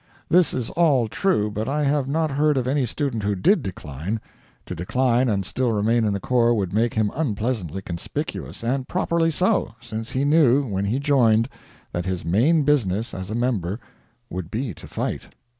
This 0.29 0.51
is 0.51 0.71
all 0.71 1.07
true 1.07 1.51
but 1.51 1.69
I 1.69 1.83
have 1.83 2.07
not 2.07 2.31
heard 2.31 2.57
of 2.57 2.67
any 2.67 2.87
student 2.87 3.21
who 3.21 3.35
DID 3.35 3.61
decline; 3.61 4.19
to 4.65 4.73
decline 4.73 5.29
and 5.29 5.45
still 5.45 5.71
remain 5.73 6.05
in 6.05 6.11
the 6.13 6.19
corps 6.19 6.55
would 6.55 6.73
make 6.73 6.95
him 6.95 7.11
unpleasantly 7.13 7.83
conspicuous, 7.83 8.63
and 8.63 8.87
properly 8.87 9.29
so, 9.29 9.75
since 9.79 10.13
he 10.13 10.25
knew, 10.25 10.63
when 10.65 10.85
he 10.85 10.97
joined, 10.97 11.49
that 11.91 12.05
his 12.07 12.25
main 12.25 12.63
business, 12.63 13.13
as 13.13 13.29
a 13.29 13.35
member, 13.35 13.79
would 14.27 14.49
be 14.49 14.73
to 14.73 14.87
fight. 14.87 15.27